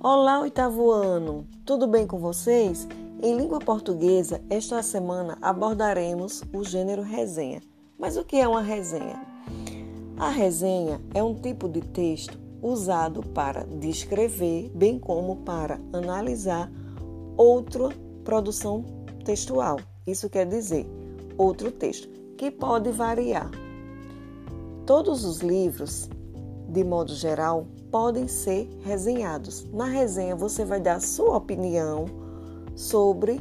[0.00, 1.44] Olá, oitavo ano!
[1.64, 2.86] Tudo bem com vocês?
[3.20, 7.60] Em língua portuguesa, esta semana abordaremos o gênero resenha.
[7.98, 9.20] Mas o que é uma resenha?
[10.16, 16.70] A resenha é um tipo de texto usado para descrever, bem como para analisar
[17.36, 17.88] outra
[18.22, 18.84] produção
[19.24, 19.80] textual.
[20.06, 20.86] Isso quer dizer
[21.36, 23.50] outro texto, que pode variar.
[24.86, 26.08] Todos os livros,
[26.68, 29.66] de modo geral, podem ser resenhados.
[29.72, 32.04] Na resenha, você vai dar sua opinião
[32.76, 33.40] sobre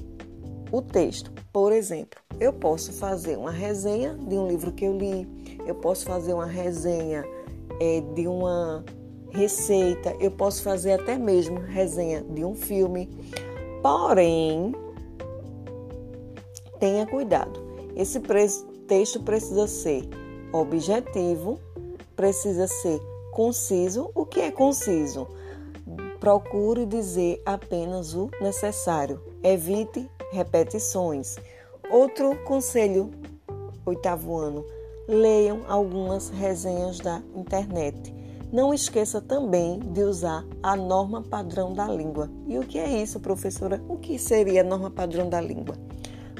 [0.71, 1.31] o texto.
[1.51, 5.27] Por exemplo, eu posso fazer uma resenha de um livro que eu li,
[5.65, 7.25] eu posso fazer uma resenha
[7.81, 8.83] é, de uma
[9.31, 13.09] receita, eu posso fazer até mesmo resenha de um filme.
[13.81, 14.73] Porém,
[16.79, 17.59] tenha cuidado.
[17.95, 18.21] Esse
[18.87, 20.07] texto precisa ser
[20.53, 21.59] objetivo,
[22.15, 22.99] precisa ser
[23.37, 24.09] conciso.
[24.15, 25.27] O que é conciso?
[26.19, 29.21] Procure dizer apenas o necessário.
[29.43, 31.35] Evite repetições.
[31.91, 33.11] Outro conselho,
[33.85, 34.65] oitavo ano,
[35.07, 38.11] leiam algumas resenhas da internet.
[38.51, 42.31] Não esqueça também de usar a norma padrão da língua.
[42.47, 43.79] E o que é isso, professora?
[43.87, 45.75] O que seria a norma padrão da língua?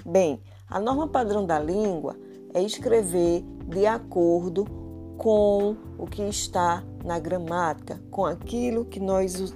[0.04, 2.17] Bem, a norma padrão da língua
[2.56, 4.87] é escrever de acordo
[5.18, 9.54] com o que está na gramática, com aquilo que nós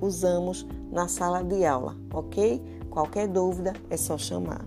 [0.00, 2.62] usamos na sala de aula, ok?
[2.90, 4.64] Qualquer dúvida é só chamar.